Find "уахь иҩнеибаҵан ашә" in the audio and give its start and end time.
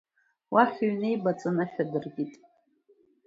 0.53-1.77